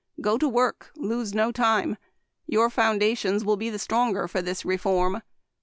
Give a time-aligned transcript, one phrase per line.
[0.19, 0.89] Go to work.
[0.95, 1.95] Lose no time.
[2.47, 5.21] Your foundations > will be the stronger for this reform.